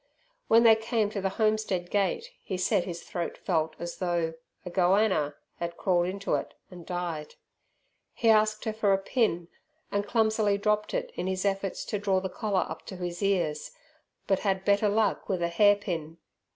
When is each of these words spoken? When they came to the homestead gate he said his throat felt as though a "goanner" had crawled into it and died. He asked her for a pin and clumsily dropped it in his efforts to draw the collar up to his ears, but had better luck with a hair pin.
When 0.47 0.63
they 0.63 0.75
came 0.75 1.11
to 1.11 1.21
the 1.21 1.29
homestead 1.37 1.91
gate 1.91 2.31
he 2.41 2.57
said 2.57 2.85
his 2.85 3.03
throat 3.03 3.37
felt 3.37 3.75
as 3.77 3.97
though 3.97 4.33
a 4.65 4.71
"goanner" 4.71 5.35
had 5.57 5.77
crawled 5.77 6.07
into 6.07 6.33
it 6.33 6.55
and 6.71 6.87
died. 6.87 7.35
He 8.15 8.27
asked 8.27 8.65
her 8.65 8.73
for 8.73 8.93
a 8.93 8.97
pin 8.97 9.47
and 9.91 10.07
clumsily 10.07 10.57
dropped 10.57 10.95
it 10.95 11.11
in 11.13 11.27
his 11.27 11.45
efforts 11.45 11.85
to 11.85 11.99
draw 11.99 12.19
the 12.19 12.29
collar 12.29 12.65
up 12.67 12.83
to 12.87 12.95
his 12.97 13.21
ears, 13.21 13.69
but 14.25 14.39
had 14.39 14.65
better 14.65 14.89
luck 14.89 15.29
with 15.29 15.43
a 15.43 15.49
hair 15.49 15.75
pin. 15.75 16.17